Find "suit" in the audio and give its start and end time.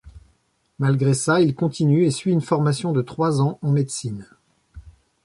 2.09-2.31